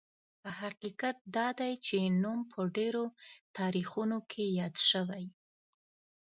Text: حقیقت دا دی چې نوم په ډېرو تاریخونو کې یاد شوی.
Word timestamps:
حقیقت 0.59 1.17
دا 1.35 1.47
دی 1.59 1.73
چې 1.85 1.97
نوم 2.21 2.39
په 2.51 2.59
ډېرو 2.75 3.05
تاریخونو 3.57 4.17
کې 4.31 4.43
یاد 4.59 4.75
شوی. 4.89 5.25